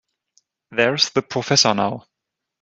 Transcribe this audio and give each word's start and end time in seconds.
There's 0.71 1.11
the 1.11 1.21
professor 1.21 1.75
now. 1.75 2.07